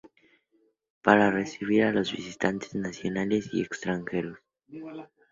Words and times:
Para 1.03 1.29
recibir 1.29 1.83
a 1.83 1.91
los 1.91 2.11
visitantes 2.11 2.73
nacionales 2.73 3.51
y 3.53 3.61
extranjeros. 3.61 4.39